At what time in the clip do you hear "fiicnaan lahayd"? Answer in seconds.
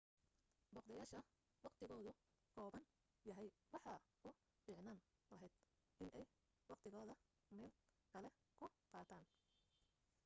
4.63-5.53